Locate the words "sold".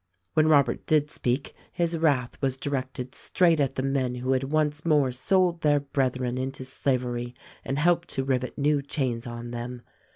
5.11-5.61